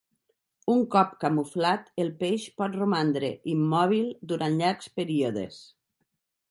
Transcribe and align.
Un 0.75 0.79
cop 0.95 1.11
camuflat, 1.23 1.91
el 2.05 2.09
peix 2.23 2.47
pot 2.63 2.79
romandre 2.81 3.33
immòbil 3.57 4.13
durant 4.35 4.61
llargs 4.65 4.93
períodes. 5.01 5.63